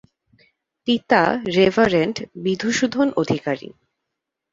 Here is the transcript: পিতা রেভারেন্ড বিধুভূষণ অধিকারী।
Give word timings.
পিতা 0.87 1.21
রেভারেন্ড 1.55 2.15
বিধুভূষণ 2.43 3.07
অধিকারী। 3.15 3.69